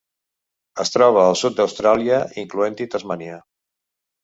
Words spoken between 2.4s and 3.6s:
incloent-hi Tasmània.